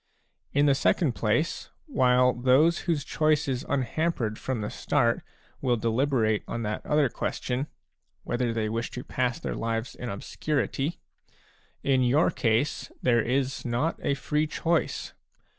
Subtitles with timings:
[0.51, 5.21] In the second place, while those whose choice is unhampered from the start
[5.61, 7.67] will deliberate on that other question,
[8.23, 10.97] whether they wish to pass their lives in obscurity,
[11.83, 15.13] in your case there is not a free choice.